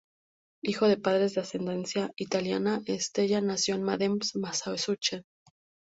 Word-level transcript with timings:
Hijo 0.63 0.87
de 0.87 0.97
padres 0.97 1.35
de 1.35 1.41
ascendencia 1.41 2.11
italiana, 2.15 2.81
Stella 2.87 3.39
nació 3.39 3.75
en 3.75 3.83
Malden, 3.83 4.17
Massachusetts. 4.33 5.27